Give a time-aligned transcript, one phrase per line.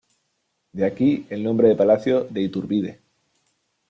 [0.71, 3.01] De aquí el nombre de palacio de Iturbide.